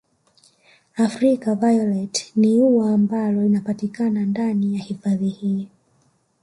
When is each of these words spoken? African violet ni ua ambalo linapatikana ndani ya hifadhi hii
African 1.05 1.55
violet 1.59 2.31
ni 2.35 2.59
ua 2.59 2.93
ambalo 2.93 3.41
linapatikana 3.43 4.25
ndani 4.25 4.73
ya 4.75 4.81
hifadhi 4.83 5.29
hii 5.29 5.67